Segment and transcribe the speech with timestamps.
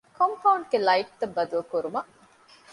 [0.17, 2.11] ކޮމްޕައުންޑްގެ ލައިޓްތައް ބަދަލުކުރުމަށް